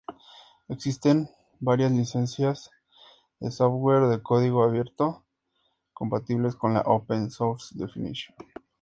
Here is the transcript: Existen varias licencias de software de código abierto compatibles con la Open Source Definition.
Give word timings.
Existen 0.67 1.29
varias 1.59 1.91
licencias 1.91 2.71
de 3.39 3.51
software 3.51 4.07
de 4.07 4.19
código 4.23 4.63
abierto 4.63 5.23
compatibles 5.93 6.55
con 6.55 6.73
la 6.73 6.81
Open 6.87 7.29
Source 7.29 7.75
Definition. 7.77 8.33